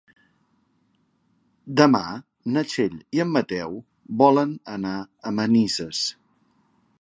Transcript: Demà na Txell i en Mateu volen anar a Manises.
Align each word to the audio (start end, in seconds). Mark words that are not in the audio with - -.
Demà 1.81 2.01
na 2.55 2.63
Txell 2.71 2.95
i 3.17 3.21
en 3.25 3.29
Mateu 3.35 3.77
volen 4.23 4.57
anar 4.79 4.95
a 5.03 5.35
Manises. 5.43 6.03